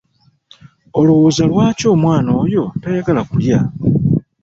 Olowooza 0.99 1.43
lwaki 1.51 1.85
omwana 1.93 2.29
oyo 2.43 2.63
tayagala 2.81 3.21
kulya? 3.29 3.59